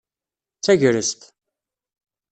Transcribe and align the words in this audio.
D 0.57 0.59
tagrest. 0.65 1.21